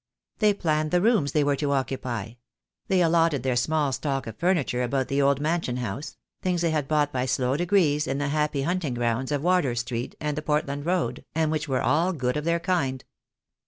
They 0.39 0.55
planned 0.55 0.89
the 0.89 0.99
rooms 0.99 1.31
they 1.31 1.43
were 1.43 1.55
to 1.57 1.73
occupy; 1.73 2.33
they 2.87 3.03
allotted 3.03 3.43
their 3.43 3.55
small 3.55 3.91
stock 3.91 4.25
of 4.25 4.35
furniture 4.35 4.81
about 4.81 5.09
the 5.09 5.21
old 5.21 5.39
mansion 5.39 5.77
house— 5.77 6.17
things 6.41 6.61
they 6.63 6.71
had 6.71 6.87
bought 6.87 7.13
by 7.13 7.27
slow 7.27 7.55
degrees 7.55 8.07
in 8.07 8.17
the 8.17 8.29
happy 8.29 8.63
hunting 8.63 8.95
grounds 8.95 9.31
of 9.31 9.43
Wardour 9.43 9.75
Street 9.75 10.15
and 10.19 10.35
the 10.35 10.41
Portland 10.41 10.87
Road, 10.87 11.23
and 11.35 11.51
which 11.51 11.67
were 11.67 11.83
all 11.83 12.13
good 12.13 12.35
of 12.35 12.45
their 12.45 12.59
kind. 12.59 13.03